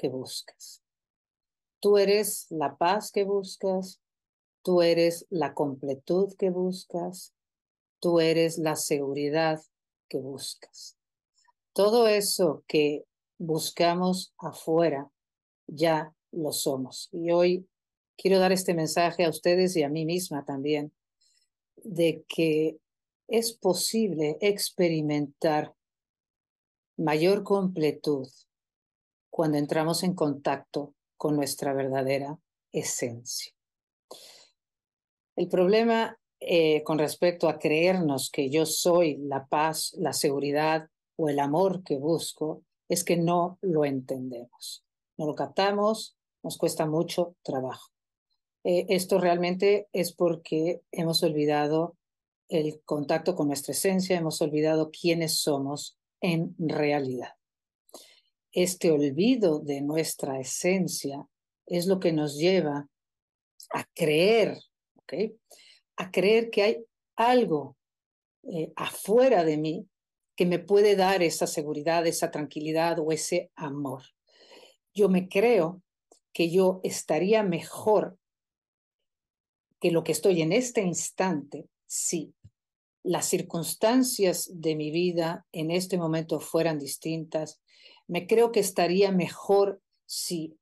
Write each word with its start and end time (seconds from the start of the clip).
que 0.00 0.08
buscas. 0.08 0.82
Tú 1.78 1.98
eres 1.98 2.46
la 2.48 2.78
paz 2.78 3.12
que 3.12 3.24
buscas, 3.24 4.00
tú 4.62 4.80
eres 4.80 5.26
la 5.28 5.52
completud 5.52 6.34
que 6.38 6.48
buscas, 6.48 7.34
tú 8.00 8.18
eres 8.18 8.56
la 8.56 8.76
seguridad 8.76 9.60
que 10.08 10.18
buscas. 10.18 10.96
Todo 11.74 12.06
eso 12.08 12.64
que 12.66 13.04
buscamos 13.38 14.32
afuera, 14.38 15.10
ya 15.66 16.14
lo 16.32 16.52
somos. 16.52 17.10
Y 17.12 17.30
hoy 17.30 17.68
quiero 18.16 18.38
dar 18.38 18.52
este 18.52 18.72
mensaje 18.72 19.26
a 19.26 19.28
ustedes 19.28 19.76
y 19.76 19.82
a 19.82 19.90
mí 19.90 20.06
misma 20.06 20.46
también, 20.46 20.92
de 21.76 22.24
que 22.26 22.78
es 23.28 23.52
posible 23.52 24.38
experimentar 24.40 25.74
mayor 26.96 27.44
completud 27.44 28.28
cuando 29.30 29.56
entramos 29.58 30.02
en 30.02 30.14
contacto 30.14 30.94
con 31.16 31.36
nuestra 31.36 31.72
verdadera 31.72 32.38
esencia. 32.72 33.52
El 35.36 35.48
problema 35.48 36.18
eh, 36.40 36.82
con 36.82 36.98
respecto 36.98 37.48
a 37.48 37.58
creernos 37.58 38.30
que 38.30 38.50
yo 38.50 38.66
soy 38.66 39.18
la 39.18 39.46
paz, 39.46 39.94
la 39.98 40.12
seguridad 40.12 40.88
o 41.16 41.28
el 41.28 41.38
amor 41.38 41.84
que 41.84 41.98
busco 41.98 42.64
es 42.88 43.04
que 43.04 43.16
no 43.16 43.58
lo 43.60 43.84
entendemos. 43.84 44.84
No 45.16 45.26
lo 45.26 45.34
captamos, 45.34 46.16
nos 46.42 46.56
cuesta 46.56 46.86
mucho 46.86 47.36
trabajo. 47.42 47.90
Eh, 48.64 48.86
esto 48.88 49.18
realmente 49.18 49.88
es 49.92 50.12
porque 50.12 50.82
hemos 50.92 51.22
olvidado 51.22 51.96
el 52.48 52.82
contacto 52.84 53.34
con 53.34 53.46
nuestra 53.46 53.72
esencia, 53.72 54.18
hemos 54.18 54.40
olvidado 54.42 54.90
quiénes 54.90 55.40
somos 55.40 55.98
en 56.20 56.54
realidad 56.58 57.39
este 58.52 58.90
olvido 58.90 59.60
de 59.60 59.80
nuestra 59.80 60.40
esencia 60.40 61.26
es 61.66 61.86
lo 61.86 62.00
que 62.00 62.12
nos 62.12 62.36
lleva 62.36 62.88
a 63.72 63.84
creer. 63.94 64.58
A 65.96 66.10
creer 66.10 66.50
que 66.50 66.62
hay 66.62 66.84
algo 67.16 67.76
eh, 68.44 68.72
afuera 68.76 69.44
de 69.44 69.56
mí 69.56 69.86
que 70.36 70.46
me 70.46 70.58
puede 70.58 70.96
dar 70.96 71.22
esa 71.22 71.46
seguridad, 71.46 72.06
esa 72.06 72.30
tranquilidad 72.30 72.98
o 72.98 73.12
ese 73.12 73.50
amor. 73.56 74.02
Yo 74.94 75.08
me 75.08 75.28
creo 75.28 75.82
que 76.32 76.50
yo 76.50 76.80
estaría 76.82 77.42
mejor 77.42 78.16
que 79.80 79.90
lo 79.90 80.04
que 80.04 80.12
estoy 80.12 80.42
en 80.42 80.52
este 80.52 80.82
instante 80.82 81.68
si 81.86 82.34
las 83.02 83.26
circunstancias 83.26 84.50
de 84.52 84.76
mi 84.76 84.90
vida 84.90 85.46
en 85.52 85.70
este 85.70 85.98
momento 85.98 86.38
fueran 86.38 86.78
distintas, 86.78 87.60
me 88.10 88.26
creo 88.26 88.50
que 88.50 88.58
estaría 88.58 89.12
mejor 89.12 89.80
si 90.04 90.58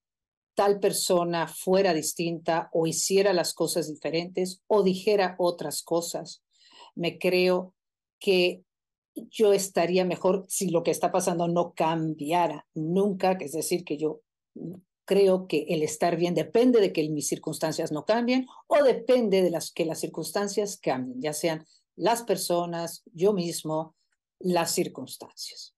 tal 0.54 0.80
persona 0.80 1.48
fuera 1.48 1.94
distinta 1.94 2.68
o 2.72 2.86
hiciera 2.86 3.32
las 3.32 3.54
cosas 3.54 3.88
diferentes 3.88 4.60
o 4.66 4.82
dijera 4.82 5.34
otras 5.38 5.82
cosas. 5.82 6.42
Me 6.94 7.18
creo 7.18 7.74
que 8.20 8.64
yo 9.14 9.54
estaría 9.54 10.04
mejor 10.04 10.44
si 10.48 10.68
lo 10.68 10.82
que 10.82 10.90
está 10.90 11.10
pasando 11.10 11.48
no 11.48 11.72
cambiara 11.72 12.66
nunca, 12.74 13.32
es 13.40 13.52
decir, 13.52 13.82
que 13.82 13.96
yo 13.96 14.20
creo 15.06 15.46
que 15.46 15.64
el 15.70 15.82
estar 15.82 16.18
bien 16.18 16.34
depende 16.34 16.82
de 16.82 16.92
que 16.92 17.08
mis 17.08 17.28
circunstancias 17.28 17.92
no 17.92 18.04
cambien 18.04 18.46
o 18.66 18.82
depende 18.82 19.40
de 19.40 19.50
las 19.50 19.72
que 19.72 19.86
las 19.86 20.00
circunstancias 20.00 20.76
cambien, 20.76 21.22
ya 21.22 21.32
sean 21.32 21.64
las 21.96 22.24
personas, 22.24 23.04
yo 23.14 23.32
mismo, 23.32 23.96
las 24.38 24.72
circunstancias. 24.72 25.77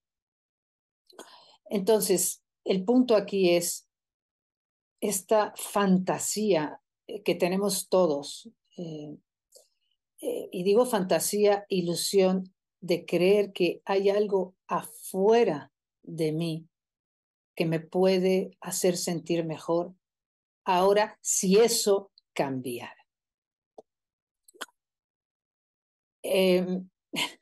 Entonces, 1.71 2.43
el 2.65 2.85
punto 2.85 3.17
aquí 3.17 3.51
es 3.51 3.89
esta 5.01 5.55
fantasía 5.57 6.83
eh, 7.07 7.23
que 7.23 7.37
tenemos 7.37 7.89
todos, 7.89 8.51
eh, 8.77 9.17
eh, 10.21 10.49
y 10.53 10.65
digo 10.65 10.85
fantasía, 10.85 11.65
ilusión 11.69 12.53
de 12.81 13.07
creer 13.07 13.53
que 13.53 13.81
hay 13.85 14.11
algo 14.11 14.57
afuera 14.67 15.73
de 16.03 16.33
mí 16.33 16.67
que 17.55 17.67
me 17.67 17.79
puede 17.79 18.51
hacer 18.61 18.97
sentir 18.97 19.45
mejor. 19.45 19.95
Ahora, 20.65 21.19
si 21.21 21.59
eso 21.59 22.11
cambiara. 22.35 23.07
Em, 26.23 26.91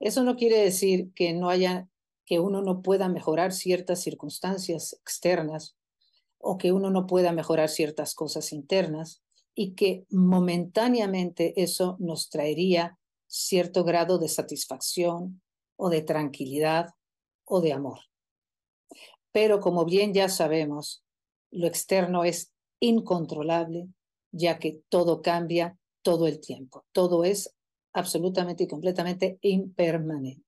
eso 0.00 0.24
no 0.24 0.36
quiere 0.36 0.58
decir 0.58 1.12
que 1.14 1.34
no 1.34 1.50
haya 1.50 1.88
que 2.28 2.40
uno 2.40 2.60
no 2.60 2.82
pueda 2.82 3.08
mejorar 3.08 3.52
ciertas 3.52 4.02
circunstancias 4.02 4.92
externas 5.00 5.78
o 6.36 6.58
que 6.58 6.72
uno 6.72 6.90
no 6.90 7.06
pueda 7.06 7.32
mejorar 7.32 7.70
ciertas 7.70 8.14
cosas 8.14 8.52
internas 8.52 9.22
y 9.54 9.74
que 9.74 10.04
momentáneamente 10.10 11.54
eso 11.62 11.96
nos 11.98 12.28
traería 12.28 12.98
cierto 13.26 13.82
grado 13.82 14.18
de 14.18 14.28
satisfacción 14.28 15.40
o 15.76 15.88
de 15.88 16.02
tranquilidad 16.02 16.90
o 17.46 17.62
de 17.62 17.72
amor. 17.72 18.00
Pero 19.32 19.60
como 19.60 19.86
bien 19.86 20.12
ya 20.12 20.28
sabemos, 20.28 21.02
lo 21.50 21.66
externo 21.66 22.24
es 22.24 22.52
incontrolable, 22.78 23.88
ya 24.32 24.58
que 24.58 24.82
todo 24.90 25.22
cambia 25.22 25.78
todo 26.02 26.26
el 26.26 26.40
tiempo. 26.40 26.84
Todo 26.92 27.24
es 27.24 27.56
absolutamente 27.94 28.64
y 28.64 28.68
completamente 28.68 29.38
impermanente. 29.40 30.47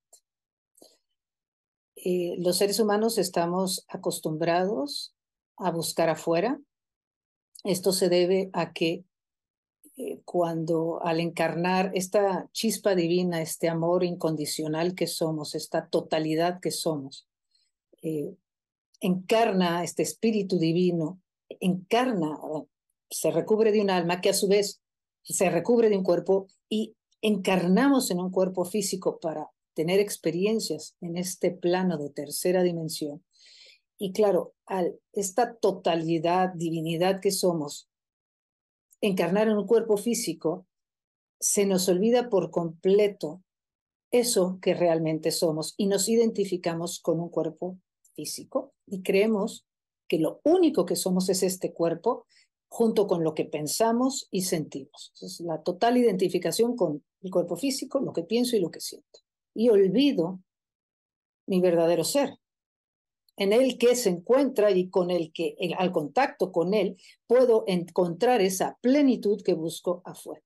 Eh, 2.03 2.35
los 2.39 2.57
seres 2.57 2.79
humanos 2.79 3.19
estamos 3.19 3.85
acostumbrados 3.87 5.13
a 5.57 5.69
buscar 5.69 6.09
afuera. 6.09 6.59
Esto 7.63 7.91
se 7.91 8.09
debe 8.09 8.49
a 8.53 8.73
que 8.73 9.05
eh, 9.97 10.19
cuando 10.25 10.99
al 11.03 11.19
encarnar 11.19 11.91
esta 11.93 12.49
chispa 12.53 12.95
divina, 12.95 13.39
este 13.39 13.69
amor 13.69 14.03
incondicional 14.03 14.95
que 14.95 15.05
somos, 15.05 15.53
esta 15.53 15.89
totalidad 15.89 16.59
que 16.59 16.71
somos, 16.71 17.27
eh, 18.01 18.35
encarna 18.99 19.83
este 19.83 20.01
espíritu 20.01 20.57
divino, 20.57 21.21
encarna, 21.59 22.39
se 23.11 23.29
recubre 23.29 23.71
de 23.71 23.81
un 23.81 23.91
alma 23.91 24.21
que 24.21 24.29
a 24.29 24.33
su 24.33 24.47
vez 24.47 24.81
se 25.21 25.51
recubre 25.51 25.89
de 25.89 25.97
un 25.97 26.03
cuerpo 26.03 26.47
y 26.67 26.95
encarnamos 27.21 28.09
en 28.09 28.19
un 28.19 28.31
cuerpo 28.31 28.65
físico 28.65 29.19
para 29.19 29.51
tener 29.73 29.99
experiencias 29.99 30.95
en 31.01 31.17
este 31.17 31.51
plano 31.51 31.97
de 31.97 32.09
tercera 32.09 32.63
dimensión. 32.63 33.23
Y 33.97 34.13
claro, 34.13 34.55
esta 35.13 35.55
totalidad, 35.55 36.49
divinidad 36.55 37.19
que 37.21 37.31
somos, 37.31 37.89
encarnar 38.99 39.47
en 39.47 39.57
un 39.57 39.67
cuerpo 39.67 39.97
físico, 39.97 40.67
se 41.39 41.65
nos 41.65 41.87
olvida 41.87 42.29
por 42.29 42.51
completo 42.51 43.43
eso 44.11 44.59
que 44.61 44.73
realmente 44.73 45.31
somos 45.31 45.73
y 45.77 45.87
nos 45.87 46.09
identificamos 46.09 46.99
con 46.99 47.19
un 47.19 47.29
cuerpo 47.29 47.79
físico 48.13 48.73
y 48.85 49.01
creemos 49.01 49.65
que 50.07 50.19
lo 50.19 50.41
único 50.43 50.85
que 50.85 50.95
somos 50.95 51.29
es 51.29 51.43
este 51.43 51.71
cuerpo 51.71 52.25
junto 52.67 53.07
con 53.07 53.23
lo 53.23 53.33
que 53.33 53.45
pensamos 53.45 54.27
y 54.31 54.43
sentimos. 54.43 55.13
Es 55.21 55.39
la 55.39 55.61
total 55.61 55.97
identificación 55.97 56.75
con 56.75 57.03
el 57.21 57.31
cuerpo 57.31 57.55
físico, 57.55 57.99
lo 57.99 58.13
que 58.13 58.23
pienso 58.23 58.55
y 58.55 58.59
lo 58.59 58.71
que 58.71 58.81
siento 58.81 59.21
y 59.53 59.69
olvido 59.69 60.39
mi 61.47 61.59
verdadero 61.59 62.03
ser, 62.03 62.37
en 63.37 63.53
el 63.53 63.77
que 63.77 63.95
se 63.95 64.09
encuentra 64.09 64.71
y 64.71 64.89
con 64.89 65.11
el 65.11 65.31
que 65.33 65.55
al 65.77 65.91
contacto 65.91 66.51
con 66.51 66.73
él 66.73 66.97
puedo 67.27 67.63
encontrar 67.67 68.41
esa 68.41 68.77
plenitud 68.81 69.41
que 69.43 69.53
busco 69.53 70.01
afuera. 70.05 70.43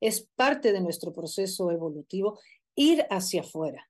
Es 0.00 0.28
parte 0.34 0.72
de 0.72 0.80
nuestro 0.80 1.12
proceso 1.12 1.70
evolutivo 1.70 2.38
ir 2.74 3.06
hacia 3.10 3.42
afuera. 3.42 3.88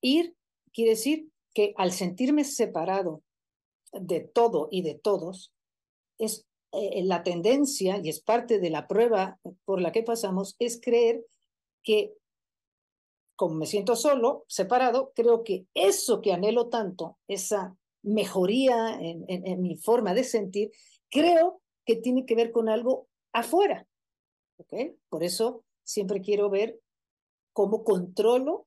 Ir 0.00 0.34
quiere 0.72 0.90
decir 0.90 1.28
que 1.54 1.74
al 1.76 1.92
sentirme 1.92 2.44
separado 2.44 3.22
de 3.92 4.20
todo 4.20 4.68
y 4.70 4.82
de 4.82 4.94
todos, 4.94 5.52
es 6.18 6.46
eh, 6.72 7.02
la 7.04 7.22
tendencia, 7.22 8.00
y 8.02 8.08
es 8.08 8.20
parte 8.20 8.58
de 8.58 8.70
la 8.70 8.88
prueba 8.88 9.38
por 9.64 9.80
la 9.80 9.92
que 9.92 10.02
pasamos, 10.02 10.56
es 10.58 10.80
creer 10.80 11.24
que 11.82 12.14
como 13.36 13.54
me 13.54 13.66
siento 13.66 13.96
solo, 13.96 14.44
separado, 14.48 15.12
creo 15.14 15.42
que 15.42 15.66
eso 15.74 16.20
que 16.20 16.32
anhelo 16.32 16.68
tanto, 16.68 17.18
esa 17.28 17.76
mejoría 18.02 18.98
en, 19.00 19.62
mi 19.62 19.76
forma 19.76 20.14
de 20.14 20.24
sentir, 20.24 20.70
creo 21.08 21.60
que 21.84 21.96
tiene 21.96 22.26
que 22.26 22.34
ver 22.34 22.52
con 22.52 22.68
algo 22.68 23.08
afuera. 23.32 23.86
¿okay? 24.58 24.96
Por 25.08 25.22
eso 25.22 25.64
siempre 25.84 26.20
quiero 26.20 26.50
ver 26.50 26.80
cómo 27.52 27.84
controlo 27.84 28.66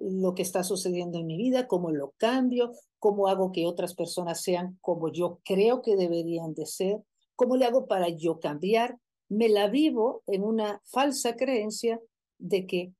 lo 0.00 0.34
que 0.34 0.42
está 0.42 0.64
sucediendo 0.64 1.18
en 1.18 1.26
mi 1.26 1.36
vida, 1.36 1.66
cómo 1.66 1.90
lo 1.90 2.12
cambio, 2.16 2.72
cómo 2.98 3.28
hago 3.28 3.52
que 3.52 3.66
otras 3.66 3.94
personas 3.94 4.42
sean 4.42 4.78
como 4.80 5.12
yo 5.12 5.40
creo 5.44 5.82
que 5.82 5.96
deberían 5.96 6.54
de 6.54 6.66
ser, 6.66 7.02
cómo 7.36 7.56
le 7.56 7.66
hago 7.66 7.86
para 7.86 8.08
yo 8.08 8.40
cambiar. 8.40 8.98
Me 9.28 9.48
la 9.48 9.68
vivo 9.68 10.22
en 10.26 10.44
una 10.44 10.82
falsa 10.84 11.36
creencia 11.36 12.00
de 12.38 12.66
que 12.66 12.92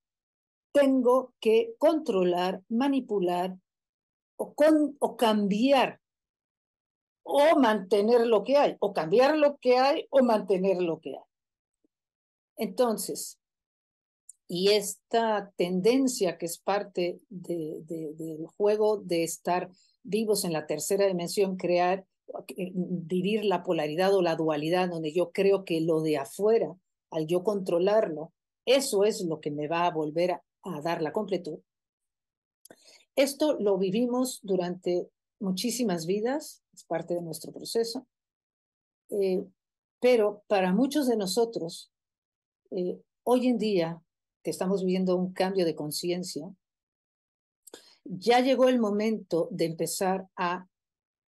tengo 0.73 1.35
que 1.41 1.75
controlar, 1.79 2.63
manipular 2.69 3.57
o, 4.37 4.55
con, 4.55 4.97
o 4.99 5.17
cambiar 5.17 6.01
o 7.23 7.57
mantener 7.59 8.27
lo 8.27 8.43
que 8.43 8.57
hay, 8.57 8.77
o 8.81 8.93
cambiar 8.93 9.37
lo 9.37 9.59
que 9.59 9.79
hay 9.79 10.07
o 10.11 10.23
mantener 10.23 10.83
lo 10.83 11.01
que 11.01 11.11
hay. 11.11 11.25
Entonces, 12.57 13.39
y 14.49 14.71
esta 14.73 15.53
tendencia 15.57 16.37
que 16.37 16.47
es 16.47 16.59
parte 16.59 17.21
del 17.31 18.47
juego 18.57 18.99
de 18.99 19.25
estar 19.25 19.71
vivos 20.03 20.45
en 20.45 20.53
la 20.53 20.67
tercera 20.67 21.07
dimensión, 21.07 21.57
crear, 21.57 22.05
eh, 22.57 22.73
vivir 22.75 23.45
la 23.45 23.63
polaridad 23.63 24.15
o 24.15 24.21
la 24.21 24.37
dualidad, 24.37 24.89
donde 24.89 25.13
yo 25.13 25.31
creo 25.33 25.65
que 25.65 25.81
lo 25.81 26.03
de 26.03 26.19
afuera, 26.19 26.77
al 27.11 27.27
yo 27.27 27.45
controlarlo, 27.45 28.33
eso 28.67 29.05
es 29.05 29.23
lo 29.23 29.41
que 29.41 29.51
me 29.51 29.69
va 29.69 29.87
a 29.87 29.91
volver 29.91 30.33
a, 30.33 30.43
dar 30.83 31.03
la 31.03 31.13
completud. 31.13 31.59
Esto 33.17 33.59
lo 33.59 33.77
vivimos 33.77 34.41
durante 34.43 35.11
muchísimas 35.41 36.07
vidas, 36.07 36.63
es 36.73 36.85
parte 36.85 37.15
de 37.15 37.23
nuestro 37.23 37.53
proceso, 37.53 38.07
eh, 39.11 39.45
pero 40.01 40.45
para 40.47 40.73
muchos 40.73 41.07
de 41.07 41.17
nosotros, 41.17 41.93
eh, 42.71 42.99
hoy 43.25 43.49
en 43.49 43.59
día, 43.59 44.03
que 44.43 44.51
estamos 44.51 44.83
viviendo 44.83 45.17
un 45.17 45.33
cambio 45.33 45.65
de 45.65 45.75
conciencia, 45.75 46.49
ya 48.05 48.41
llegó 48.41 48.69
el 48.69 48.81
momento 48.81 49.49
de 49.51 49.67
empezar 49.67 50.27
a 50.37 50.67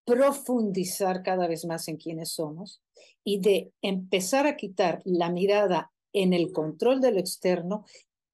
profundizar 0.05 1.23
cada 1.23 1.47
vez 1.47 1.65
más 1.65 1.89
en 1.89 1.97
quiénes 1.97 2.33
somos 2.33 2.83
y 3.23 3.41
de 3.41 3.73
empezar 3.81 4.47
a 4.47 4.57
quitar 4.57 5.03
la 5.05 5.31
mirada 5.31 5.93
en 6.13 6.33
el 6.33 6.53
control 6.53 7.01
de 7.01 7.13
lo 7.13 7.21
externo 7.21 7.85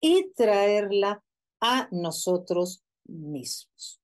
y 0.00 0.32
traerla 0.32 1.22
a 1.60 1.88
nosotros 1.90 2.82
mismos. 3.04 4.00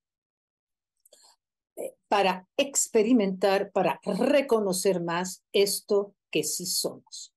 Eh, 1.77 1.95
para 2.09 2.49
experimentar, 2.57 3.71
para 3.73 4.01
reconocer 4.05 5.03
más 5.03 5.43
esto 5.53 6.15
que 6.31 6.45
sí 6.45 6.67
somos. 6.67 7.33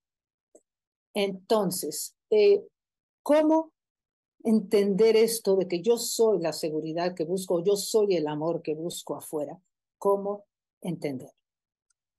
Entonces, 1.14 2.16
eh, 2.30 2.64
¿Cómo 3.30 3.74
entender 4.44 5.16
esto 5.16 5.56
de 5.56 5.68
que 5.68 5.82
yo 5.82 5.98
soy 5.98 6.40
la 6.40 6.52
seguridad 6.52 7.14
que 7.14 7.26
busco, 7.26 7.64
yo 7.64 7.76
soy 7.76 8.16
el 8.16 8.28
amor 8.28 8.64
que 8.64 8.74
busco 8.74 9.16
afuera? 9.16 9.62
¿Cómo 10.00 10.46
entender? 10.82 11.30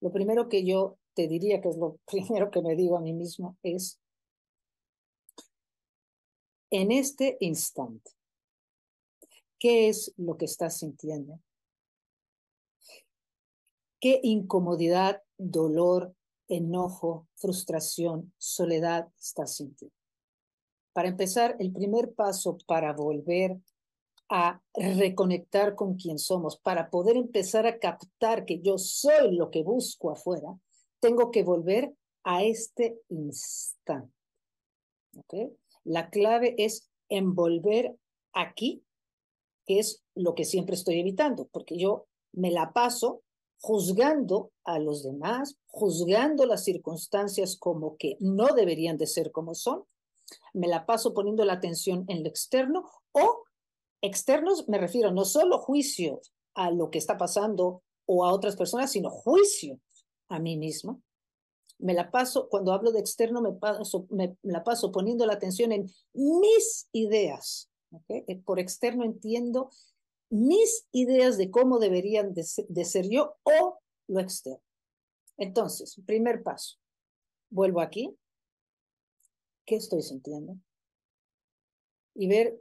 Lo 0.00 0.12
primero 0.12 0.48
que 0.48 0.64
yo 0.64 0.98
te 1.14 1.26
diría, 1.26 1.60
que 1.60 1.68
es 1.68 1.76
lo 1.76 1.98
primero 2.06 2.52
que 2.52 2.62
me 2.62 2.76
digo 2.76 2.96
a 2.96 3.00
mí 3.00 3.12
mismo, 3.12 3.56
es, 3.64 3.98
en 6.70 6.92
este 6.92 7.36
instante, 7.40 8.10
¿qué 9.58 9.88
es 9.88 10.12
lo 10.16 10.36
que 10.36 10.44
estás 10.44 10.78
sintiendo? 10.78 11.40
¿Qué 14.00 14.20
incomodidad, 14.22 15.22
dolor, 15.36 16.14
enojo, 16.48 17.28
frustración, 17.34 18.32
soledad 18.38 19.08
estás 19.18 19.56
sintiendo? 19.56 19.94
Para 20.92 21.08
empezar, 21.08 21.56
el 21.58 21.72
primer 21.72 22.14
paso 22.14 22.56
para 22.66 22.92
volver 22.92 23.58
a 24.28 24.62
reconectar 24.74 25.74
con 25.74 25.96
quien 25.96 26.18
somos, 26.18 26.56
para 26.56 26.88
poder 26.88 27.16
empezar 27.16 27.66
a 27.66 27.78
captar 27.78 28.44
que 28.44 28.60
yo 28.60 28.78
soy 28.78 29.36
lo 29.36 29.50
que 29.50 29.62
busco 29.62 30.10
afuera, 30.10 30.56
tengo 31.00 31.30
que 31.30 31.42
volver 31.42 31.92
a 32.22 32.44
este 32.44 33.00
instante. 33.08 34.12
La 35.84 36.10
clave 36.10 36.54
es 36.58 36.90
envolver 37.08 37.96
aquí, 38.32 38.84
que 39.66 39.78
es 39.78 40.02
lo 40.14 40.34
que 40.34 40.44
siempre 40.44 40.74
estoy 40.74 41.00
evitando, 41.00 41.48
porque 41.52 41.78
yo 41.78 42.06
me 42.32 42.50
la 42.50 42.72
paso 42.72 43.22
juzgando 43.60 44.52
a 44.64 44.78
los 44.78 45.02
demás, 45.02 45.56
juzgando 45.66 46.46
las 46.46 46.64
circunstancias 46.64 47.56
como 47.58 47.96
que 47.96 48.16
no 48.20 48.54
deberían 48.54 48.96
de 48.96 49.06
ser 49.06 49.32
como 49.32 49.54
son, 49.54 49.84
me 50.54 50.68
la 50.68 50.86
paso 50.86 51.12
poniendo 51.12 51.44
la 51.44 51.54
atención 51.54 52.04
en 52.08 52.22
lo 52.22 52.28
externo 52.28 52.88
o 53.12 53.44
externos 54.00 54.68
me 54.68 54.78
refiero 54.78 55.10
no 55.10 55.24
solo 55.24 55.58
juicio 55.58 56.20
a 56.54 56.70
lo 56.70 56.90
que 56.90 56.98
está 56.98 57.16
pasando 57.18 57.82
o 58.06 58.24
a 58.24 58.32
otras 58.32 58.56
personas, 58.56 58.90
sino 58.90 59.10
juicio 59.10 59.78
a 60.28 60.38
mí 60.38 60.56
mismo. 60.56 61.02
Me 61.80 61.94
la 61.94 62.10
paso, 62.10 62.48
cuando 62.48 62.72
hablo 62.72 62.92
de 62.92 63.00
externo, 63.00 63.40
me, 63.40 63.52
paso, 63.52 64.06
la 64.42 64.64
paso 64.64 64.92
poniendo 64.92 65.26
la 65.26 65.34
atención 65.34 65.72
en 65.72 65.90
mis 66.12 66.88
ideas. 66.92 67.70
Eh, 68.08 68.40
por 68.44 68.60
externo 68.60 69.04
entiendo 69.04 69.70
mis 70.28 70.86
ideas 70.92 71.38
de 71.38 71.50
cómo 71.50 71.78
deberían 71.78 72.32
de 72.34 72.84
ser 72.84 73.08
yo 73.08 73.36
o 73.42 73.78
lo 74.08 74.20
externo. 74.20 74.62
Entonces, 75.36 76.00
primer 76.06 76.42
paso. 76.42 76.76
Vuelvo 77.48 77.80
aquí, 77.80 78.16
qué 79.64 79.76
estoy 79.76 80.02
sintiendo. 80.02 80.56
Y 82.14 82.28
ver 82.28 82.60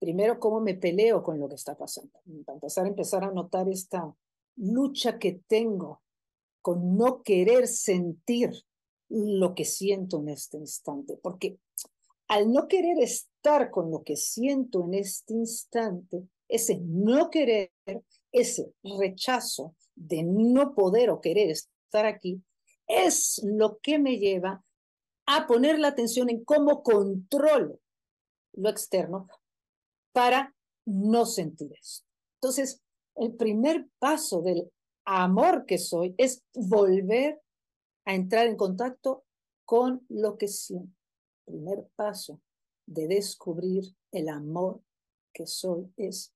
primero 0.00 0.40
cómo 0.40 0.60
me 0.60 0.74
peleo 0.74 1.22
con 1.22 1.38
lo 1.38 1.48
que 1.48 1.54
está 1.54 1.76
pasando. 1.76 2.12
Para 2.44 2.56
empezar, 2.56 2.86
empezar 2.86 3.22
a 3.22 3.30
notar 3.30 3.68
esta 3.68 4.12
lucha 4.56 5.18
que 5.18 5.40
tengo 5.46 6.02
con 6.62 6.96
no 6.96 7.22
querer 7.22 7.66
sentir 7.66 8.50
lo 9.08 9.54
que 9.54 9.64
siento 9.64 10.20
en 10.20 10.28
este 10.28 10.56
instante. 10.56 11.18
Porque 11.22 11.58
al 12.28 12.52
no 12.52 12.68
querer 12.68 12.98
estar 13.00 13.70
con 13.70 13.90
lo 13.90 14.02
que 14.02 14.16
siento 14.16 14.84
en 14.84 14.94
este 14.94 15.34
instante, 15.34 16.28
ese 16.48 16.80
no 16.80 17.30
querer, 17.30 17.72
ese 18.32 18.72
rechazo 18.82 19.74
de 19.94 20.22
no 20.22 20.74
poder 20.74 21.10
o 21.10 21.20
querer 21.20 21.50
estar 21.50 22.06
aquí, 22.06 22.42
es 22.86 23.40
lo 23.44 23.78
que 23.78 23.98
me 23.98 24.18
lleva 24.18 24.64
a 25.26 25.46
poner 25.46 25.78
la 25.78 25.88
atención 25.88 26.28
en 26.28 26.44
cómo 26.44 26.82
controlo 26.82 27.78
lo 28.52 28.68
externo 28.68 29.28
para 30.12 30.54
no 30.84 31.24
sentir 31.26 31.72
eso. 31.80 32.02
Entonces, 32.36 32.82
el 33.16 33.34
primer 33.34 33.86
paso 33.98 34.42
del 34.42 34.70
amor 35.04 35.66
que 35.66 35.78
soy 35.78 36.14
es 36.18 36.42
volver 36.54 37.40
a 38.04 38.14
entrar 38.14 38.46
en 38.46 38.56
contacto 38.56 39.24
con 39.64 40.04
lo 40.08 40.36
que 40.36 40.48
siento. 40.48 40.96
Primer 41.44 41.88
paso 41.96 42.40
de 42.86 43.08
descubrir 43.08 43.84
el 44.12 44.28
amor 44.28 44.82
que 45.32 45.46
soy 45.46 45.92
es 45.96 46.32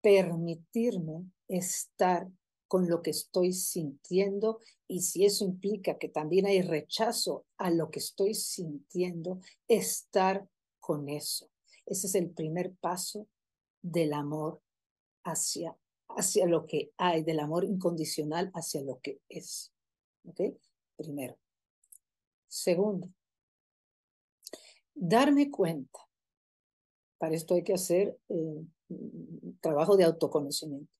permitirme 0.00 1.30
estar 1.48 2.28
con 2.68 2.88
lo 2.88 3.02
que 3.02 3.10
estoy 3.10 3.52
sintiendo 3.52 4.60
y 4.88 5.02
si 5.02 5.24
eso 5.24 5.44
implica 5.44 5.98
que 5.98 6.08
también 6.08 6.46
hay 6.46 6.62
rechazo 6.62 7.46
a 7.58 7.70
lo 7.70 7.90
que 7.90 8.00
estoy 8.00 8.34
sintiendo, 8.34 9.40
estar 9.68 10.48
con 10.80 11.08
eso. 11.08 11.50
Ese 11.84 12.06
es 12.08 12.14
el 12.14 12.30
primer 12.30 12.74
paso 12.76 13.28
del 13.82 14.12
amor 14.12 14.60
hacia, 15.24 15.76
hacia 16.16 16.46
lo 16.46 16.66
que 16.66 16.92
hay, 16.96 17.22
del 17.22 17.40
amor 17.40 17.64
incondicional 17.64 18.50
hacia 18.54 18.82
lo 18.82 19.00
que 19.00 19.20
es. 19.28 19.72
Primero. 20.96 21.38
Segundo, 22.48 23.08
darme 24.94 25.50
cuenta. 25.50 26.00
Para 27.18 27.34
esto 27.34 27.54
hay 27.54 27.62
que 27.62 27.74
hacer 27.74 28.18
eh, 28.28 28.64
trabajo 29.60 29.96
de 29.96 30.04
autoconocimiento 30.04 30.96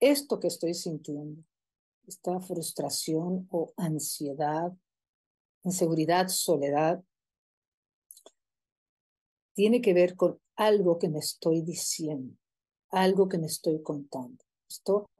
esto 0.00 0.40
que 0.40 0.48
estoy 0.48 0.74
sintiendo, 0.74 1.44
esta 2.06 2.40
frustración 2.40 3.46
o 3.50 3.72
ansiedad, 3.76 4.72
inseguridad, 5.62 6.28
soledad, 6.28 7.04
tiene 9.52 9.82
que 9.82 9.92
ver 9.92 10.16
con 10.16 10.40
algo 10.56 10.98
que 10.98 11.10
me 11.10 11.18
estoy 11.18 11.60
diciendo, 11.60 12.34
algo 12.88 13.28
que 13.28 13.38
me 13.38 13.46
estoy 13.46 13.82
contando. 13.82 14.42
Esto 14.70 15.10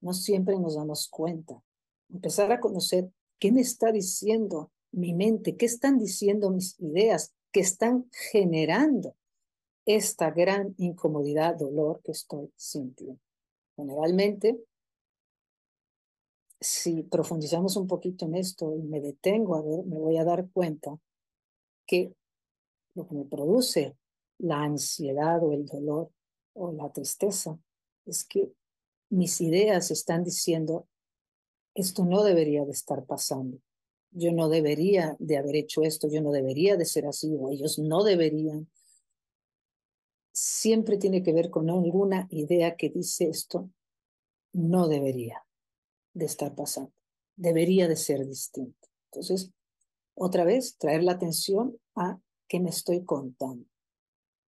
no 0.00 0.14
siempre 0.14 0.58
nos 0.58 0.76
damos 0.76 1.08
cuenta. 1.08 1.62
Empezar 2.08 2.50
a 2.52 2.60
conocer 2.60 3.10
qué 3.38 3.52
me 3.52 3.60
está 3.60 3.92
diciendo 3.92 4.70
mi 4.92 5.12
mente, 5.12 5.56
qué 5.56 5.66
están 5.66 5.98
diciendo 5.98 6.50
mis 6.50 6.80
ideas, 6.80 7.34
qué 7.52 7.60
están 7.60 8.08
generando 8.30 9.14
esta 9.84 10.30
gran 10.30 10.74
incomodidad, 10.78 11.56
dolor 11.56 12.00
que 12.02 12.12
estoy 12.12 12.50
sintiendo. 12.56 13.20
Generalmente, 13.76 14.58
si 16.60 17.02
profundizamos 17.02 17.76
un 17.76 17.86
poquito 17.86 18.24
en 18.24 18.36
esto 18.36 18.74
y 18.74 18.82
me 18.82 19.00
detengo 19.00 19.54
a 19.54 19.62
ver, 19.62 19.84
me 19.84 19.98
voy 19.98 20.16
a 20.16 20.24
dar 20.24 20.48
cuenta 20.50 20.98
que 21.86 22.14
lo 22.94 23.06
que 23.06 23.14
me 23.14 23.24
produce 23.24 23.96
la 24.38 24.62
ansiedad 24.62 25.42
o 25.42 25.52
el 25.52 25.66
dolor 25.66 26.10
o 26.54 26.72
la 26.72 26.90
tristeza 26.90 27.58
es 28.06 28.24
que 28.24 28.52
mis 29.10 29.40
ideas 29.40 29.90
están 29.90 30.24
diciendo, 30.24 30.86
esto 31.74 32.04
no 32.04 32.22
debería 32.22 32.64
de 32.64 32.72
estar 32.72 33.04
pasando, 33.04 33.58
yo 34.10 34.32
no 34.32 34.48
debería 34.48 35.16
de 35.18 35.36
haber 35.36 35.56
hecho 35.56 35.82
esto, 35.82 36.08
yo 36.08 36.22
no 36.22 36.32
debería 36.32 36.76
de 36.76 36.84
ser 36.84 37.06
así, 37.06 37.34
o 37.38 37.50
ellos 37.50 37.78
no 37.78 38.04
deberían. 38.04 38.68
Siempre 40.32 40.98
tiene 40.98 41.22
que 41.22 41.32
ver 41.32 41.50
con 41.50 41.68
alguna 41.68 42.26
idea 42.30 42.76
que 42.76 42.90
dice 42.90 43.28
esto, 43.28 43.70
no 44.52 44.88
debería 44.88 45.44
de 46.14 46.24
estar 46.24 46.54
pasando, 46.54 46.92
debería 47.36 47.86
de 47.86 47.96
ser 47.96 48.26
distinto. 48.26 48.88
Entonces, 49.10 49.50
otra 50.14 50.44
vez, 50.44 50.76
traer 50.78 51.04
la 51.04 51.12
atención 51.12 51.78
a 51.94 52.18
qué 52.48 52.60
me 52.60 52.70
estoy 52.70 53.04
contando. 53.04 53.66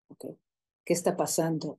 ¿Okay? 0.09 0.37
¿Qué 0.85 0.93
está 0.93 1.17
pasando 1.17 1.79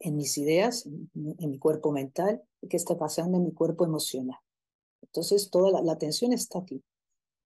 en 0.00 0.16
mis 0.16 0.38
ideas, 0.38 0.86
en, 0.86 1.50
mi 1.50 1.58
cuerpo 1.58 1.92
mental? 1.92 2.42
¿Qué 2.68 2.76
está 2.76 2.96
pasando 2.96 3.38
en 3.38 3.44
mi 3.44 3.52
cuerpo 3.52 3.84
emocional? 3.84 4.38
Entonces, 5.02 5.50
toda 5.50 5.82
la, 5.82 5.92
atención 5.92 6.32
está 6.32 6.60
aquí. 6.60 6.82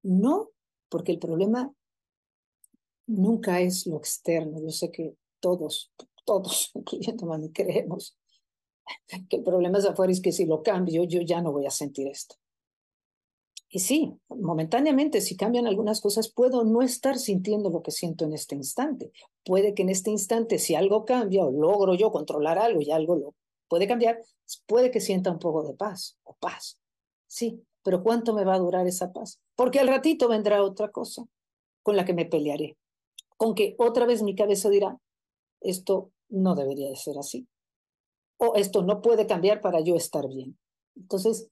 No, 0.03 0.51
porque 0.89 1.13
el 1.13 1.19
problema 1.19 1.73
nunca 3.07 3.61
es 3.61 3.87
lo 3.87 3.97
externo. 3.99 4.61
Yo 4.61 4.71
sé 4.71 4.91
que 4.91 5.17
todos, 5.41 5.93
todos, 6.25 6.71
incluyendo 6.75 7.33
a 7.33 7.41
creemos 7.53 8.17
que 9.29 9.37
el 9.37 9.43
problema 9.43 9.79
es 9.79 9.85
afuera 9.85 10.13
es 10.13 10.21
que 10.21 10.33
si 10.33 10.47
lo 10.47 10.63
cambio, 10.63 11.05
yo 11.05 11.21
ya 11.21 11.41
no 11.41 11.53
voy 11.53 11.67
a 11.67 11.71
sentir 11.71 12.09
esto. 12.09 12.37
Y 13.69 13.79
sí, 13.79 14.13
momentáneamente, 14.29 15.23
si 15.23 15.35
cambian 15.35 15.67
algunas 15.67 16.03
cosas, 16.03 16.31
puedo 16.31 16.63
no 16.63 16.83
estar 16.83 17.19
sintiendo 17.19 17.71
lo 17.71 17.83
que 17.83 17.91
siento 17.91 18.27
en 18.27 18.35
este 18.35 18.55
instante. 18.55 19.13
Puede 19.45 19.75
que 19.75 19.83
en 19.83 19.89
este 19.89 20.11
instante, 20.11 20.59
si 20.59 20.75
algo 20.75 21.05
cambia 21.05 21.45
o 21.45 21.51
logro 21.51 21.95
yo 21.95 22.13
controlar 22.13 22.59
algo 22.59 22.81
y 22.81 22.91
algo 22.91 23.17
lo 23.17 23.35
puede 23.69 23.89
cambiar, 23.89 24.23
puede 24.67 24.91
que 24.91 25.01
sienta 25.01 25.31
un 25.31 25.39
poco 25.39 25.63
de 25.65 25.75
paz 25.75 26.19
o 26.23 26.35
paz. 26.35 26.79
Sí, 27.27 27.65
pero 27.83 28.03
¿cuánto 28.03 28.35
me 28.35 28.45
va 28.45 28.55
a 28.55 28.59
durar 28.59 28.87
esa 28.87 29.13
paz? 29.13 29.41
Porque 29.57 29.81
al 29.81 29.89
ratito 29.89 30.29
vendrá 30.29 30.63
otra 30.63 30.91
cosa 30.91 31.25
con 31.83 31.97
la 31.97 32.05
que 32.05 32.15
me 32.15 32.27
pelearé, 32.27 32.77
con 33.37 33.55
que 33.55 33.75
otra 33.79 34.07
vez 34.07 34.23
mi 34.23 34.35
cabeza 34.35 34.69
dirá, 34.69 34.99
esto 35.61 36.13
no 36.29 36.55
debería 36.55 36.89
de 36.89 36.97
ser 36.97 37.19
así, 37.19 37.49
o 38.37 38.55
esto 38.55 38.83
no 38.83 39.01
puede 39.01 39.27
cambiar 39.27 39.61
para 39.61 39.81
yo 39.81 39.97
estar 39.97 40.29
bien. 40.29 40.59
Entonces, 40.95 41.49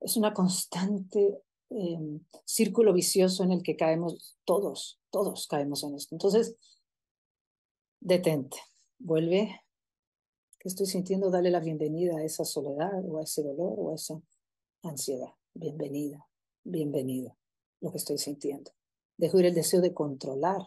es 0.00 0.16
una 0.16 0.34
constante 0.34 1.42
Em, 1.74 2.20
círculo 2.44 2.92
vicioso 2.92 3.44
en 3.44 3.52
el 3.52 3.62
que 3.62 3.76
caemos 3.76 4.36
todos, 4.44 5.00
todos 5.10 5.46
caemos 5.46 5.84
en 5.84 5.94
esto. 5.94 6.14
Entonces, 6.14 6.54
detente, 8.02 8.56
vuelve. 8.98 9.62
¿Qué 10.58 10.68
estoy 10.68 10.86
sintiendo? 10.86 11.30
Dale 11.30 11.50
la 11.50 11.60
bienvenida 11.60 12.18
a 12.18 12.24
esa 12.24 12.44
soledad 12.44 13.04
o 13.08 13.18
a 13.18 13.22
ese 13.22 13.42
dolor 13.42 13.74
o 13.78 13.92
a 13.92 13.94
esa 13.94 14.20
ansiedad. 14.82 15.32
Bienvenida, 15.54 16.26
bienvenido, 16.64 17.36
lo 17.80 17.92
que 17.92 17.98
estoy 17.98 18.18
sintiendo. 18.18 18.72
Dejo 19.16 19.38
ir 19.38 19.46
el 19.46 19.54
deseo 19.54 19.80
de 19.80 19.94
controlar 19.94 20.62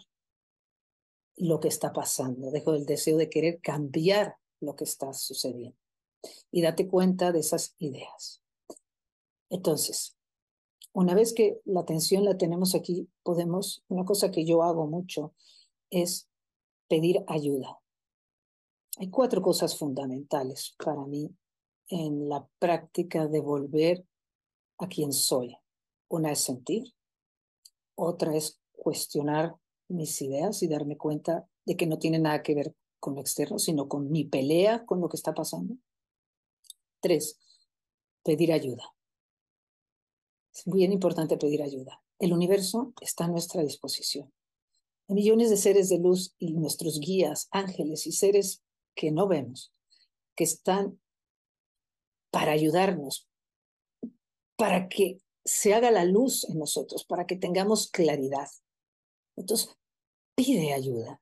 lo 1.35 1.59
que 1.59 1.67
está 1.67 1.91
pasando. 1.91 2.51
Dejo 2.51 2.73
el 2.73 2.85
deseo 2.85 3.17
de 3.17 3.29
querer 3.29 3.59
cambiar 3.59 4.37
lo 4.61 4.77
que 4.77 4.85
está 4.85 5.11
sucediendo. 5.13 5.77
Y 6.51 6.61
date 6.61 6.87
cuenta 6.87 7.33
de 7.33 7.39
esas 7.39 7.75
ideas. 7.79 8.41
Entonces, 9.49 10.15
una 10.93 11.13
vez 11.13 11.33
que 11.33 11.59
la 11.65 11.81
atención 11.81 12.23
la 12.23 12.37
tenemos 12.37 12.75
aquí, 12.75 13.09
podemos, 13.23 13.83
una 13.89 14.05
cosa 14.05 14.31
que 14.31 14.45
yo 14.45 14.63
hago 14.63 14.87
mucho 14.87 15.33
es 15.89 16.29
pedir 16.87 17.23
ayuda. 17.27 17.79
Hay 18.97 19.09
cuatro 19.09 19.41
cosas 19.41 19.77
fundamentales 19.77 20.75
para 20.83 21.05
mí 21.05 21.29
en 21.89 22.29
la 22.29 22.47
práctica 22.59 23.27
de 23.27 23.39
volver 23.41 24.05
a 24.77 24.87
quien 24.87 25.11
soy. 25.11 25.57
Una 26.07 26.31
es 26.31 26.39
sentir, 26.39 26.93
otra 27.95 28.35
es 28.35 28.59
cuestionar 28.71 29.55
mis 29.87 30.21
ideas 30.21 30.61
y 30.63 30.67
darme 30.67 30.97
cuenta 30.97 31.47
de 31.65 31.75
que 31.75 31.87
no 31.87 31.99
tiene 31.99 32.19
nada 32.19 32.43
que 32.43 32.55
ver 32.55 32.75
con 32.99 33.15
lo 33.15 33.21
externo, 33.21 33.59
sino 33.59 33.87
con 33.87 34.11
mi 34.11 34.25
pelea 34.25 34.85
con 34.85 35.01
lo 35.01 35.09
que 35.09 35.17
está 35.17 35.33
pasando. 35.33 35.75
Tres, 37.01 37.39
pedir 38.23 38.51
ayuda. 38.51 38.95
Es 40.53 40.63
bien 40.65 40.91
importante 40.91 41.37
pedir 41.37 41.61
ayuda. 41.61 42.01
El 42.17 42.33
universo 42.33 42.93
está 43.01 43.25
a 43.25 43.27
nuestra 43.27 43.61
disposición. 43.61 44.31
Hay 45.07 45.15
millones 45.15 45.49
de 45.49 45.57
seres 45.57 45.89
de 45.89 45.99
luz 45.99 46.35
y 46.39 46.53
nuestros 46.53 46.99
guías, 46.99 47.47
ángeles 47.51 48.07
y 48.07 48.11
seres 48.11 48.63
que 48.95 49.11
no 49.11 49.27
vemos, 49.27 49.73
que 50.35 50.43
están 50.43 50.99
para 52.31 52.51
ayudarnos, 52.51 53.27
para 54.57 54.87
que 54.89 55.19
se 55.43 55.73
haga 55.73 55.91
la 55.91 56.05
luz 56.05 56.49
en 56.49 56.57
nosotros, 56.57 57.05
para 57.05 57.27
que 57.27 57.35
tengamos 57.35 57.89
claridad. 57.89 58.47
Entonces, 59.35 59.77
pide 60.35 60.73
ayuda, 60.73 61.21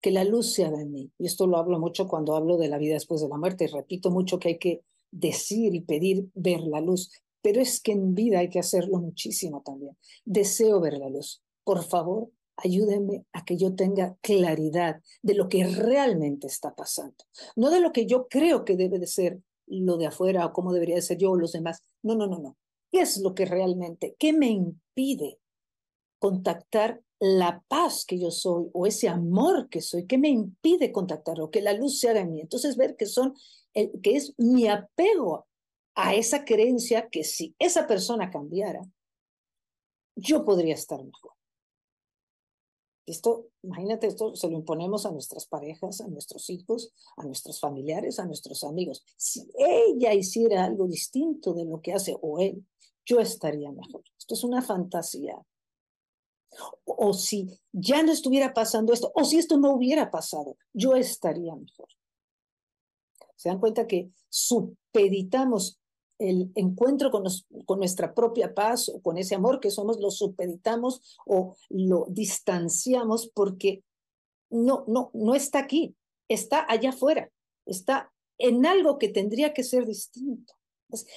que 0.00 0.10
la 0.10 0.24
luz 0.24 0.52
se 0.52 0.64
haga 0.64 0.80
en 0.80 0.90
mí. 0.90 1.12
Y 1.18 1.26
esto 1.26 1.46
lo 1.46 1.56
hablo 1.56 1.78
mucho 1.78 2.08
cuando 2.08 2.34
hablo 2.34 2.56
de 2.56 2.68
la 2.68 2.78
vida 2.78 2.94
después 2.94 3.20
de 3.20 3.28
la 3.28 3.36
muerte. 3.36 3.64
Y 3.64 3.68
repito 3.68 4.10
mucho 4.10 4.38
que 4.38 4.48
hay 4.48 4.58
que 4.58 4.82
decir 5.10 5.74
y 5.74 5.80
pedir 5.82 6.28
ver 6.34 6.60
la 6.60 6.80
luz 6.80 7.10
pero 7.42 7.60
es 7.60 7.80
que 7.80 7.92
en 7.92 8.14
vida 8.14 8.40
hay 8.40 8.50
que 8.50 8.58
hacerlo 8.58 8.98
muchísimo 8.98 9.62
también. 9.64 9.96
Deseo 10.24 10.80
ver 10.80 10.98
la 10.98 11.08
luz. 11.08 11.42
Por 11.64 11.84
favor, 11.84 12.30
ayúdenme 12.58 13.24
a 13.32 13.44
que 13.44 13.56
yo 13.56 13.74
tenga 13.74 14.16
claridad 14.20 15.00
de 15.22 15.34
lo 15.34 15.48
que 15.48 15.64
realmente 15.64 16.46
está 16.46 16.74
pasando, 16.74 17.16
no 17.56 17.70
de 17.70 17.80
lo 17.80 17.92
que 17.92 18.06
yo 18.06 18.28
creo 18.28 18.64
que 18.64 18.76
debe 18.76 18.98
de 18.98 19.06
ser 19.06 19.40
lo 19.66 19.96
de 19.96 20.06
afuera 20.06 20.46
o 20.46 20.52
cómo 20.52 20.72
debería 20.72 20.96
de 20.96 21.02
ser 21.02 21.18
yo 21.18 21.30
o 21.30 21.36
los 21.36 21.52
demás. 21.52 21.82
No, 22.02 22.14
no, 22.14 22.26
no, 22.26 22.38
no. 22.38 22.56
¿Qué 22.90 23.00
es 23.00 23.18
lo 23.18 23.34
que 23.34 23.44
realmente, 23.44 24.16
qué 24.18 24.32
me 24.32 24.48
impide 24.48 25.38
contactar 26.18 27.02
la 27.20 27.62
paz 27.68 28.04
que 28.06 28.18
yo 28.18 28.30
soy 28.30 28.70
o 28.72 28.86
ese 28.86 29.08
amor 29.08 29.68
que 29.68 29.82
soy? 29.82 30.06
¿Qué 30.06 30.16
me 30.16 30.30
impide 30.30 30.90
contactarlo? 30.90 31.50
Que 31.50 31.60
la 31.60 31.74
luz 31.74 32.00
se 32.00 32.08
haga 32.08 32.20
en 32.20 32.32
mí. 32.32 32.40
Entonces 32.40 32.76
ver 32.76 32.96
que 32.96 33.06
son, 33.06 33.34
el, 33.74 33.92
que 34.02 34.16
es 34.16 34.34
mi 34.38 34.68
apego 34.68 35.46
a 35.94 36.14
esa 36.14 36.44
creencia 36.44 37.08
que 37.10 37.24
si 37.24 37.54
esa 37.58 37.86
persona 37.86 38.30
cambiara, 38.30 38.80
yo 40.16 40.44
podría 40.44 40.74
estar 40.74 41.04
mejor. 41.04 41.37
Esto, 43.08 43.46
imagínate, 43.62 44.06
esto 44.06 44.36
se 44.36 44.48
lo 44.50 44.54
imponemos 44.54 45.06
a 45.06 45.10
nuestras 45.10 45.46
parejas, 45.46 46.02
a 46.02 46.08
nuestros 46.08 46.50
hijos, 46.50 46.92
a 47.16 47.24
nuestros 47.24 47.58
familiares, 47.58 48.18
a 48.18 48.26
nuestros 48.26 48.64
amigos. 48.64 49.02
Si 49.16 49.48
ella 49.56 50.12
hiciera 50.12 50.64
algo 50.64 50.86
distinto 50.86 51.54
de 51.54 51.64
lo 51.64 51.80
que 51.80 51.94
hace 51.94 52.16
o 52.20 52.38
él, 52.38 52.66
yo 53.06 53.18
estaría 53.18 53.72
mejor. 53.72 54.02
Esto 54.18 54.34
es 54.34 54.44
una 54.44 54.60
fantasía. 54.60 55.40
O, 56.84 57.08
o 57.08 57.14
si 57.14 57.48
ya 57.72 58.02
no 58.02 58.12
estuviera 58.12 58.52
pasando 58.52 58.92
esto, 58.92 59.10
o 59.14 59.24
si 59.24 59.38
esto 59.38 59.56
no 59.56 59.72
hubiera 59.72 60.10
pasado, 60.10 60.58
yo 60.74 60.94
estaría 60.94 61.56
mejor. 61.56 61.88
Se 63.36 63.48
dan 63.48 63.58
cuenta 63.58 63.86
que 63.86 64.10
supeditamos 64.28 65.78
el 66.18 66.50
encuentro 66.54 67.10
con, 67.10 67.24
con, 67.64 67.78
nuestra 67.78 68.14
propia 68.14 68.54
paz 68.54 68.88
o 68.88 69.00
con 69.00 69.18
ese 69.18 69.34
amor 69.34 69.60
que 69.60 69.70
somos, 69.70 70.00
lo 70.00 70.10
supeditamos 70.10 71.00
o 71.26 71.56
lo 71.68 72.06
distanciamos 72.08 73.28
porque 73.28 73.84
no, 74.50 74.84
no, 74.86 75.10
no 75.14 75.34
está 75.34 75.60
aquí, 75.60 75.94
está 76.28 76.66
allá 76.68 76.90
afuera, 76.90 77.30
está 77.66 78.12
en 78.38 78.66
algo 78.66 78.98
que 78.98 79.08
tendría 79.08 79.52
que 79.52 79.64
ser 79.64 79.86
distinto. 79.86 80.54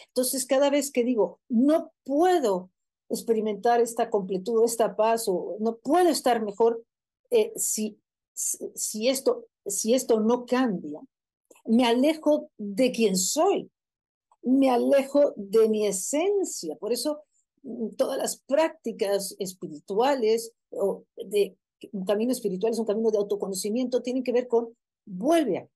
Entonces, 0.08 0.46
cada 0.46 0.70
vez 0.70 0.92
que 0.92 1.04
digo, 1.04 1.40
no 1.48 1.94
puedo 2.04 2.70
experimentar 3.10 3.82
esta 3.82 4.10
completud, 4.10 4.64
esta 4.64 4.96
paz, 4.96 5.28
o 5.28 5.58
no 5.60 5.78
puedo 5.78 6.10
estar 6.10 6.44
mejor 6.44 6.84
eh, 7.30 7.52
si, 7.56 8.00
si, 8.34 9.08
esto, 9.08 9.46
si 9.66 9.94
esto 9.94 10.20
no 10.20 10.46
cambia, 10.46 11.02
me 11.66 11.86
alejo 11.86 12.50
de 12.58 12.92
quien 12.92 13.16
soy, 13.16 13.70
me 14.44 14.70
alejo 14.70 15.34
de 15.36 15.70
mi 15.70 15.88
esencia. 15.88 16.76
Por 16.76 16.92
eso 16.94 17.24
mm, 17.64 17.90
todas 17.98 18.18
las 18.18 18.38
prácticas 18.38 19.36
espirituales 19.40 20.54
o 20.72 21.04
de 21.16 21.58
un 21.92 22.06
camino 22.06 22.32
espiritual 22.32 22.74
es 22.74 22.80
un 22.80 22.86
camino 22.86 23.12
de 23.12 23.18
autoconocimiento, 23.18 24.02
tienen 24.02 24.24
que 24.24 24.32
ver 24.32 24.48
con 24.48 24.76
vuelve 25.06 25.58
a. 25.58 25.68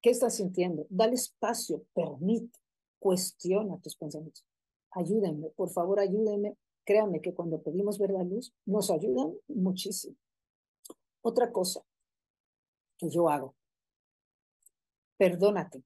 ¿Qué 0.00 0.10
estás 0.10 0.36
sintiendo? 0.36 0.86
Dale 0.90 1.14
espacio, 1.14 1.84
permite, 1.92 2.58
cuestiona 2.98 3.78
tus 3.78 3.96
pensamientos. 3.96 4.44
Ayúdenme, 4.92 5.50
por 5.50 5.70
favor, 5.70 6.00
ayúdenme. 6.00 6.56
Créanme 6.84 7.20
que 7.20 7.34
cuando 7.34 7.60
pedimos 7.60 7.98
ver 7.98 8.12
la 8.12 8.22
luz, 8.22 8.54
nos 8.64 8.90
ayudan 8.90 9.34
muchísimo. 9.48 10.16
Otra 11.20 11.52
cosa, 11.52 11.82
que 12.96 13.10
yo 13.10 13.28
hago. 13.28 13.54
Perdónate. 15.18 15.82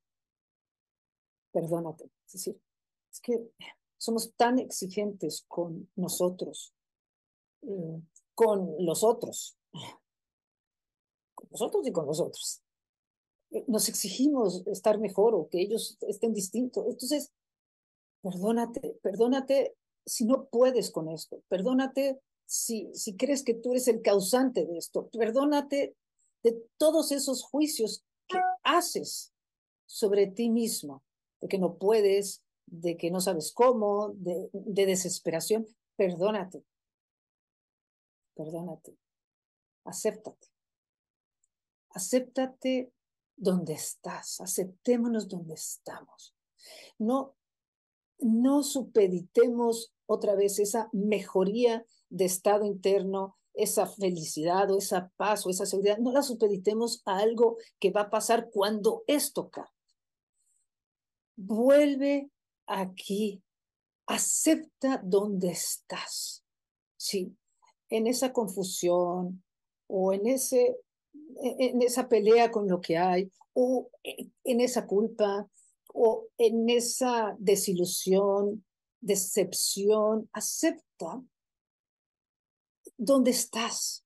Perdónate. 1.53 2.11
Es 2.27 2.33
decir, 2.33 2.61
es 3.11 3.21
que 3.21 3.51
somos 3.99 4.33
tan 4.35 4.59
exigentes 4.59 5.45
con 5.47 5.89
nosotros, 5.97 6.75
eh, 7.63 8.01
con 8.35 8.75
los 8.85 9.05
otros, 9.05 9.57
con 11.35 11.49
nosotros 11.51 11.87
y 11.87 11.93
con 11.93 12.07
los 12.07 12.21
otros. 12.21 12.63
Nos 13.67 13.89
exigimos 13.89 14.67
estar 14.67 14.99
mejor 14.99 15.35
o 15.35 15.49
que 15.49 15.61
ellos 15.61 15.99
estén 16.01 16.33
distintos. 16.33 16.85
Entonces, 16.89 17.31
perdónate, 18.23 18.99
perdónate 19.03 19.77
si 20.07 20.25
no 20.25 20.47
puedes 20.47 20.91
con 20.91 21.09
esto, 21.09 21.43
perdónate 21.49 22.21
si, 22.47 22.93
si 22.95 23.17
crees 23.17 23.45
que 23.45 23.55
tú 23.55 23.73
eres 23.73 23.89
el 23.89 24.03
causante 24.03 24.67
de 24.67 24.79
esto, 24.79 25.09
perdónate 25.11 25.95
de 26.43 26.61
todos 26.77 27.13
esos 27.13 27.45
juicios 27.45 28.05
que 28.27 28.41
haces 28.65 29.33
sobre 29.87 30.27
ti 30.27 30.51
mismo, 30.51 31.03
de 31.43 31.49
que 31.49 31.59
no 31.59 31.77
puedes, 31.77 32.43
de 32.67 32.97
que 32.97 33.11
no 33.11 33.21
sabes 33.21 33.53
cómo, 33.53 34.15
de, 34.15 34.49
de 34.53 34.87
desesperación, 34.87 35.67
perdónate, 35.97 36.65
perdónate, 38.35 38.97
acéptate, 39.85 40.49
acéptate 41.91 42.93
donde 43.37 43.75
estás, 43.75 44.41
aceptémonos 44.41 45.29
donde 45.29 45.55
estamos. 45.55 46.35
No, 46.99 47.35
no 48.21 48.63
supeditemos 48.63 49.93
otra 50.07 50.37
vez 50.37 50.61
esa 50.61 50.89
mejoría 50.93 51.85
de 52.09 52.25
estado 52.25 52.65
interno, 52.65 53.37
esa 53.55 53.87
felicidad 53.87 54.71
o 54.71 54.79
esa 54.79 55.11
paz 55.17 55.45
o 55.45 55.51
esa 55.51 55.67
seguridad, 55.67 55.99
no 55.99 56.13
la 56.13 56.23
supeditemos 56.23 57.03
a 57.05 57.19
algo 57.19 57.57
que 57.81 57.91
va 57.91 58.03
a 58.03 58.11
pasar 58.11 58.49
cuando 58.51 59.03
esto 59.09 59.51
cambie. 59.51 59.82
Vuelve 61.37 62.31
aquí, 62.67 63.43
acepta 64.07 65.01
donde 65.05 65.51
estás. 65.51 66.45
Sí, 66.97 67.37
en 67.89 68.07
esa 68.07 68.33
confusión 68.33 69.43
o 69.89 70.13
en 70.13 70.27
ese 70.27 70.77
en 71.43 71.83
esa 71.83 72.09
pelea 72.09 72.51
con 72.51 72.69
lo 72.69 72.81
que 72.81 72.97
hay, 72.97 73.31
o 73.55 73.91
en 74.45 74.61
esa 74.61 74.87
culpa, 74.87 75.49
o 75.93 76.29
en 76.39 76.71
esa 76.71 77.37
desilusión, 77.39 78.65
decepción, 79.01 80.29
acepta 80.33 81.23
dónde 82.97 83.33
estás. 83.33 84.05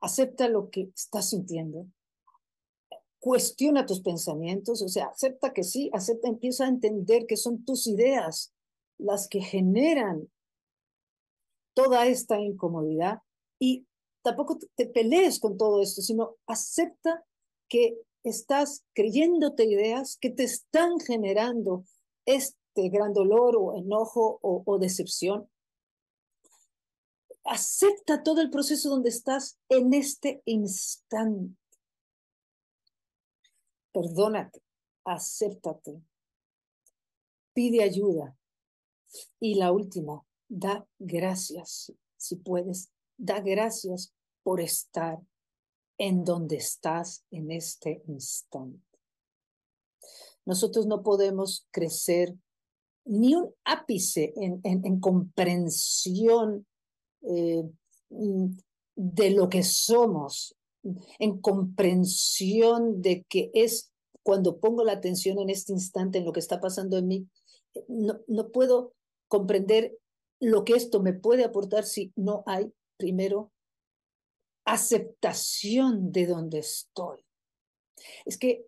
Acepta 0.00 0.48
lo 0.48 0.70
que 0.70 0.90
estás 0.94 1.30
sintiendo. 1.30 1.86
Cuestiona 3.22 3.86
tus 3.86 4.00
pensamientos, 4.00 4.82
o 4.82 4.88
sea, 4.88 5.06
acepta 5.06 5.52
que 5.52 5.62
sí, 5.62 5.90
acepta, 5.92 6.28
empieza 6.28 6.64
a 6.64 6.68
entender 6.68 7.26
que 7.26 7.36
son 7.36 7.64
tus 7.64 7.86
ideas 7.86 8.52
las 8.98 9.28
que 9.28 9.40
generan 9.40 10.28
toda 11.72 12.06
esta 12.06 12.40
incomodidad 12.40 13.20
y 13.60 13.86
tampoco 14.22 14.58
te 14.74 14.86
pelees 14.86 15.38
con 15.38 15.56
todo 15.56 15.80
esto, 15.80 16.02
sino 16.02 16.34
acepta 16.48 17.24
que 17.68 17.96
estás 18.24 18.84
creyéndote 18.92 19.66
ideas 19.66 20.16
que 20.20 20.30
te 20.30 20.42
están 20.42 20.98
generando 20.98 21.84
este 22.26 22.88
gran 22.88 23.12
dolor 23.12 23.54
o 23.56 23.76
enojo 23.76 24.40
o, 24.42 24.78
decepción. 24.78 25.48
Acepta 27.44 28.24
todo 28.24 28.40
el 28.40 28.50
proceso 28.50 28.88
donde 28.88 29.10
estás 29.10 29.58
en 29.68 29.94
este 29.94 30.42
instante. 30.44 31.61
Perdónate, 33.92 34.60
acéptate, 35.04 36.02
pide 37.54 37.82
ayuda. 37.82 38.36
Y 39.40 39.56
la 39.56 39.72
última, 39.72 40.24
da 40.48 40.86
gracias 40.98 41.92
si 42.16 42.36
puedes 42.36 42.90
Da 43.22 43.40
gracias 43.40 44.12
por 44.42 44.60
estar 44.60 45.20
en 45.96 46.24
donde 46.24 46.56
estás 46.56 47.24
en 47.30 47.52
este 47.52 48.02
instante. 48.08 48.98
Nosotros 50.44 50.86
no 50.86 51.04
podemos 51.04 51.68
crecer 51.70 52.34
ni 53.04 53.36
un 53.36 53.54
ápice 53.64 54.32
en, 54.34 54.60
en, 54.64 54.98
comprensión 54.98 56.66
eh, 57.22 57.62
de 58.10 59.30
lo 59.30 59.48
que 59.48 59.62
somos, 59.62 60.56
en 61.18 61.40
comprensión 61.40 63.02
de 63.02 63.24
que 63.28 63.50
es 63.54 63.92
cuando 64.22 64.58
pongo 64.58 64.84
la 64.84 64.92
atención 64.92 65.38
en 65.38 65.50
este 65.50 65.72
instante 65.72 66.18
en 66.18 66.24
lo 66.24 66.32
que 66.32 66.40
está 66.40 66.60
pasando 66.60 66.98
en 66.98 67.08
mí, 67.08 67.28
no, 67.88 68.20
no 68.26 68.50
puedo 68.50 68.94
comprender 69.28 69.96
lo 70.40 70.64
que 70.64 70.74
esto 70.74 71.00
me 71.00 71.12
puede 71.12 71.44
aportar 71.44 71.84
si 71.84 72.12
no 72.16 72.42
hay 72.46 72.72
primero, 72.96 73.52
aceptación 74.64 76.12
de 76.12 76.26
donde 76.26 76.58
estoy. 76.58 77.24
Es 78.24 78.38
que 78.38 78.66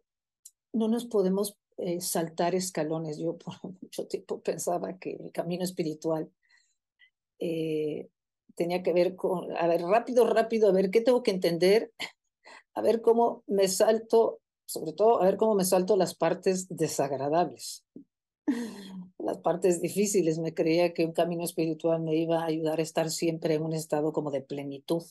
no 0.72 0.88
nos 0.88 1.07
podemos 1.07 1.57
eh, 1.77 2.00
saltar 2.00 2.55
escalones. 2.55 3.18
Yo 3.18 3.37
por 3.38 3.55
mucho 3.83 4.07
tiempo 4.07 4.40
pensaba 4.40 4.98
que 4.98 5.12
el 5.12 5.33
camino 5.33 5.64
espiritual 5.64 6.31
eh, 7.38 8.09
tenía 8.54 8.82
que 8.82 8.92
ver 8.92 9.16
con, 9.16 9.56
a 9.56 9.66
ver, 9.66 9.82
rápido, 9.82 10.26
rápido, 10.26 10.68
a 10.68 10.72
ver 10.72 10.90
qué 10.90 11.00
tengo 11.00 11.22
que 11.22 11.30
entender, 11.30 11.92
a 12.74 12.82
ver 12.82 13.00
cómo 13.00 13.42
me 13.46 13.68
salto, 13.68 14.40
sobre 14.66 14.92
todo, 14.92 15.22
a 15.22 15.26
ver 15.26 15.36
cómo 15.36 15.54
me 15.54 15.64
salto 15.64 15.96
las 15.96 16.14
partes 16.14 16.66
desagradables 16.68 17.84
las 19.18 19.38
partes 19.38 19.80
difíciles. 19.80 20.38
Me 20.38 20.54
creía 20.54 20.92
que 20.92 21.04
un 21.04 21.12
camino 21.12 21.44
espiritual 21.44 22.00
me 22.02 22.16
iba 22.16 22.42
a 22.42 22.46
ayudar 22.46 22.78
a 22.78 22.82
estar 22.82 23.10
siempre 23.10 23.54
en 23.54 23.62
un 23.62 23.72
estado 23.72 24.12
como 24.12 24.30
de 24.30 24.42
plenitud 24.42 25.02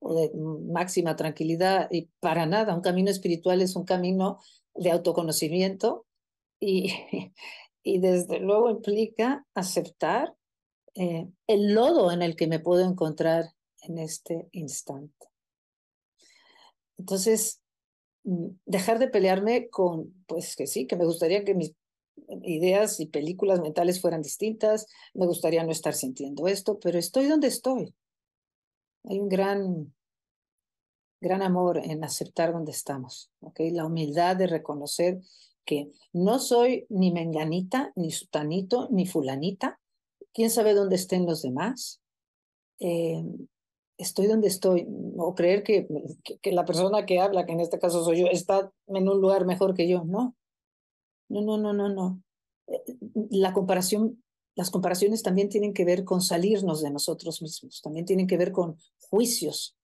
o 0.00 0.14
de 0.14 0.32
máxima 0.34 1.14
tranquilidad 1.16 1.88
y 1.90 2.08
para 2.20 2.46
nada. 2.46 2.74
Un 2.74 2.80
camino 2.80 3.10
espiritual 3.10 3.62
es 3.62 3.76
un 3.76 3.84
camino 3.84 4.40
de 4.74 4.90
autoconocimiento 4.90 6.06
y, 6.58 6.92
y 7.82 7.98
desde 7.98 8.40
luego 8.40 8.70
implica 8.70 9.46
aceptar 9.54 10.34
eh, 10.94 11.28
el 11.46 11.74
lodo 11.74 12.12
en 12.12 12.22
el 12.22 12.36
que 12.36 12.46
me 12.46 12.60
puedo 12.60 12.84
encontrar 12.84 13.52
en 13.82 13.98
este 13.98 14.48
instante. 14.52 15.26
Entonces, 16.96 17.60
mm, 18.24 18.48
dejar 18.66 18.98
de 18.98 19.08
pelearme 19.08 19.68
con, 19.68 20.24
pues 20.26 20.56
que 20.56 20.66
sí, 20.66 20.86
que 20.86 20.96
me 20.96 21.04
gustaría 21.04 21.44
que 21.44 21.54
mis 21.54 21.74
ideas 22.42 23.00
y 23.00 23.06
películas 23.06 23.60
mentales 23.60 24.00
fueran 24.00 24.22
distintas, 24.22 24.86
me 25.14 25.26
gustaría 25.26 25.64
no 25.64 25.72
estar 25.72 25.94
sintiendo 25.94 26.46
esto, 26.46 26.78
pero 26.78 26.98
estoy 26.98 27.26
donde 27.26 27.48
estoy. 27.48 27.94
Hay 29.04 29.18
un 29.18 29.28
gran, 29.28 29.94
gran 31.20 31.42
amor 31.42 31.78
en 31.78 32.04
aceptar 32.04 32.52
donde 32.52 32.72
estamos, 32.72 33.30
¿ok? 33.40 33.60
La 33.72 33.86
humildad 33.86 34.36
de 34.36 34.46
reconocer 34.46 35.20
que 35.64 35.90
no 36.12 36.38
soy 36.38 36.86
ni 36.88 37.10
menganita, 37.10 37.92
ni 37.96 38.10
sutanito, 38.10 38.88
ni 38.90 39.06
fulanita. 39.06 39.80
¿Quién 40.34 40.50
sabe 40.50 40.74
dónde 40.74 40.96
estén 40.96 41.26
los 41.26 41.42
demás? 41.42 42.02
Eh, 42.80 43.24
estoy 43.96 44.26
donde 44.26 44.48
estoy, 44.48 44.86
o 45.16 45.34
creer 45.34 45.62
que, 45.62 45.86
la 46.44 46.64
persona 46.64 47.06
que 47.06 47.20
habla, 47.20 47.46
que 47.46 47.52
en 47.52 47.60
este 47.60 47.78
caso 47.78 48.04
soy 48.04 48.20
yo, 48.20 48.26
está 48.26 48.72
en 48.88 49.08
un 49.08 49.20
lugar 49.20 49.46
mejor 49.46 49.74
que 49.74 49.88
yo. 49.88 50.04
No, 50.04 50.34
no, 51.28 51.40
no, 51.40 51.56
no, 51.56 51.72
no, 51.72 51.88
no. 51.88 52.22
Eh, 52.66 52.82
la 53.30 53.52
comparación, 53.52 54.24
las 54.56 54.70
comparaciones 54.70 55.22
también 55.22 55.48
tienen 55.48 55.72
que 55.72 55.84
ver 55.84 56.02
con 56.04 56.20
salirnos 56.20 56.82
de 56.82 56.90
nosotros 56.90 57.40
mismos, 57.40 57.80
también 57.80 58.04
tienen 58.04 58.26
que 58.26 58.36
ver 58.36 58.50
con 58.50 58.76
juicios, 59.08 59.76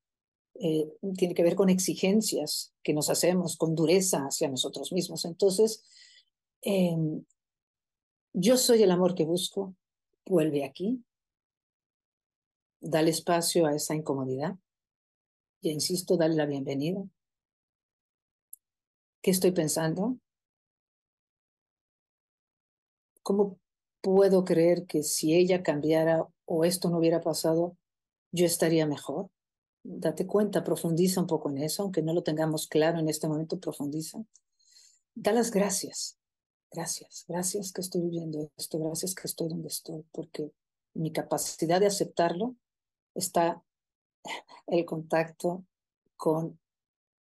eh, 0.55 0.93
tiene 1.17 1.35
que 1.35 1.45
ver 1.45 1.55
con 1.55 1.71
exigencias 1.71 2.75
que 2.83 2.93
nos 2.93 3.09
hacemos, 3.09 3.57
con 3.57 3.77
dureza 3.77 4.25
hacia 4.25 4.49
nosotros 4.49 4.93
mismos. 4.93 5.25
Entonces, 5.25 5.85
em, 6.63 7.25
yo 8.33 8.57
soy 8.57 8.83
el 8.83 8.91
amor 8.91 9.15
que 9.15 9.25
busco, 9.25 9.75
vuelve 10.31 10.65
aquí, 10.65 11.05
dale 12.81 13.11
espacio 13.11 13.67
a 13.67 13.75
esa 13.75 13.97
incomodidad 13.97 14.57
y 15.61 15.71
insisto, 15.71 16.17
dale 16.17 16.37
la 16.37 16.47
bienvenida. 16.47 17.03
¿Qué 19.21 19.33
estoy 19.33 19.51
pensando? 19.51 20.17
¿Cómo 23.23 23.59
puedo 24.01 24.45
creer 24.45 24.87
que 24.87 25.03
si 25.03 25.35
ella 25.35 25.65
cambiara 25.65 26.27
o 26.47 26.65
esto 26.65 26.89
no 26.89 26.99
hubiera 26.99 27.21
pasado, 27.21 27.77
yo 28.31 28.47
estaría 28.47 28.87
mejor? 28.87 29.31
Date 29.83 30.27
cuenta, 30.29 30.63
profundiza 30.63 31.21
un 31.21 31.27
poco 31.27 31.51
en 31.51 31.59
eso, 31.59 31.83
aunque 31.83 32.03
no 32.03 32.15
lo 32.15 32.23
tengamos 32.23 32.69
claro 32.69 33.01
en 33.01 33.09
este 33.09 33.27
momento, 33.27 33.59
profundiza. 33.59 34.25
Da 35.15 35.33
las 35.33 35.51
gracias. 35.51 36.20
Gracias, 36.73 37.25
gracias 37.27 37.73
que 37.73 37.81
estoy 37.81 38.03
viviendo 38.03 38.49
esto, 38.57 38.79
gracias 38.79 39.15
que 39.15 39.27
estoy 39.27 39.49
donde 39.49 39.69
estoy, 39.69 40.05
porque 40.13 40.53
mi 40.95 41.11
capacidad 41.11 41.81
de 41.81 41.87
aceptarlo 41.87 42.55
está 43.15 43.63
el 44.69 44.85
contacto 44.85 45.65
con 46.17 46.61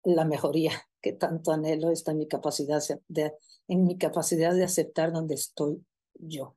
la 0.04 0.24
mejoría 0.24 0.72
que 1.02 1.12
tanto 1.12 1.50
anhelo 1.50 1.90
está 1.90 2.12
en 2.12 2.18
mi 2.18 2.28
capacidad 2.28 2.80
de, 3.08 3.34
en 3.66 3.84
mi 3.84 3.98
capacidad 3.98 4.54
de 4.54 4.64
aceptar 4.64 5.12
donde 5.12 5.34
estoy 5.34 5.84
yo. 6.14 6.56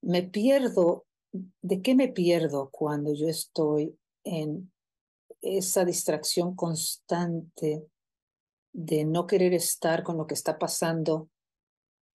Me 0.00 0.22
pierdo, 0.22 1.06
¿de 1.32 1.82
qué 1.82 1.94
me 1.94 2.08
pierdo 2.08 2.70
cuando 2.70 3.12
yo 3.14 3.28
estoy 3.28 3.96
en 4.24 4.72
esa 5.40 5.84
distracción 5.84 6.56
constante 6.56 7.86
de 8.72 9.04
no 9.04 9.26
querer 9.26 9.54
estar 9.54 10.02
con 10.02 10.16
lo 10.16 10.26
que 10.26 10.34
está 10.34 10.58
pasando 10.58 11.28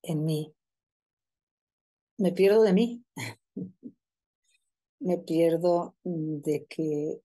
en 0.03 0.25
mí? 0.25 0.53
Me 2.17 2.31
pierdo 2.31 2.63
de 2.63 2.73
mí. 2.73 3.03
me 4.99 5.17
pierdo 5.17 5.95
de 6.03 6.65
que 6.65 7.21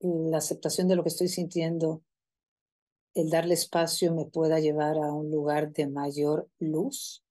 la 0.00 0.38
aceptación 0.38 0.88
de 0.88 0.96
lo 0.96 1.02
que 1.02 1.08
estoy 1.08 1.28
sintiendo, 1.28 2.02
el 3.14 3.28
darle 3.28 3.54
espacio 3.54 4.14
me 4.14 4.24
pueda 4.24 4.58
llevar 4.60 4.96
a 4.96 5.12
un 5.12 5.30
lugar 5.30 5.72
de 5.72 5.86
mayor 5.86 6.48
luz, 6.58 7.22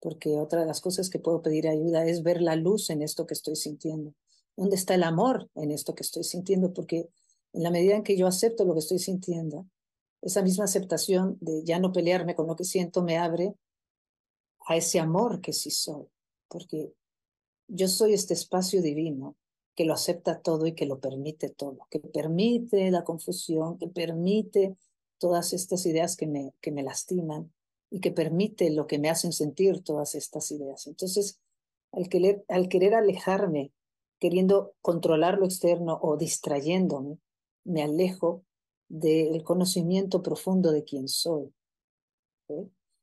porque 0.00 0.36
otra 0.38 0.60
de 0.60 0.66
las 0.66 0.80
cosas 0.80 1.10
que 1.10 1.18
puedo 1.18 1.42
pedir 1.42 1.68
ayuda 1.68 2.06
es 2.06 2.22
ver 2.22 2.40
la 2.40 2.56
luz 2.56 2.90
en 2.90 3.02
esto 3.02 3.26
que 3.26 3.34
estoy 3.34 3.56
sintiendo. 3.56 4.14
¿Dónde 4.56 4.76
está 4.76 4.94
el 4.94 5.02
amor 5.02 5.50
en 5.54 5.70
esto 5.70 5.94
que 5.94 6.02
estoy 6.02 6.24
sintiendo? 6.24 6.72
Porque 6.72 7.08
en 7.52 7.62
la 7.62 7.70
medida 7.70 7.94
en 7.94 8.02
que 8.02 8.16
yo 8.16 8.26
acepto 8.26 8.64
lo 8.64 8.72
que 8.72 8.80
estoy 8.80 8.98
sintiendo, 8.98 9.66
esa 10.22 10.42
misma 10.42 10.64
aceptación 10.64 11.36
de 11.40 11.62
ya 11.64 11.78
no 11.78 11.92
pelearme 11.92 12.34
con 12.34 12.46
lo 12.46 12.56
que 12.56 12.64
siento 12.64 13.02
me 13.02 13.18
abre 13.18 13.54
a 14.66 14.76
ese 14.76 14.98
amor 15.00 15.40
que 15.40 15.52
sí 15.52 15.70
soy, 15.70 16.06
porque 16.48 16.92
yo 17.68 17.88
soy 17.88 18.14
este 18.14 18.34
espacio 18.34 18.82
divino 18.82 19.36
que 19.74 19.84
lo 19.84 19.94
acepta 19.94 20.40
todo 20.40 20.66
y 20.66 20.74
que 20.74 20.86
lo 20.86 21.00
permite 21.00 21.50
todo, 21.50 21.86
que 21.90 22.00
permite 22.00 22.90
la 22.90 23.04
confusión, 23.04 23.78
que 23.78 23.88
permite 23.88 24.76
todas 25.18 25.52
estas 25.52 25.86
ideas 25.86 26.16
que 26.16 26.26
me, 26.26 26.54
que 26.60 26.72
me 26.72 26.82
lastiman 26.82 27.52
y 27.90 28.00
que 28.00 28.10
permite 28.10 28.70
lo 28.70 28.86
que 28.86 28.98
me 28.98 29.10
hacen 29.10 29.32
sentir 29.32 29.82
todas 29.82 30.14
estas 30.14 30.50
ideas. 30.50 30.86
Entonces, 30.86 31.40
al 31.92 32.08
querer, 32.08 32.44
al 32.48 32.68
querer 32.68 32.94
alejarme, 32.94 33.72
queriendo 34.18 34.74
controlar 34.80 35.38
lo 35.38 35.44
externo 35.44 35.98
o 36.02 36.16
distrayéndome, 36.16 37.18
me 37.64 37.82
alejo 37.82 38.44
del 38.88 39.42
conocimiento 39.42 40.22
profundo 40.22 40.72
de 40.72 40.84
quién 40.84 41.08
soy. 41.08 41.52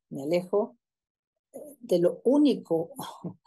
Me 0.10 0.24
alejo 0.24 0.76
eh, 0.76 0.83
de 1.80 2.00
lo 2.00 2.22
único 2.24 2.92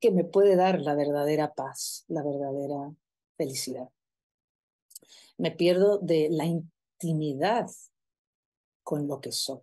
que 0.00 0.10
me 0.10 0.24
puede 0.24 0.56
dar 0.56 0.80
la 0.80 0.94
verdadera 0.94 1.54
paz, 1.54 2.04
la 2.08 2.22
verdadera 2.22 2.92
felicidad. 3.36 3.88
Me 5.38 5.50
pierdo 5.50 5.98
de 5.98 6.28
la 6.30 6.44
intimidad 6.44 7.68
con 8.82 9.06
lo 9.06 9.20
que 9.20 9.32
soy. 9.32 9.60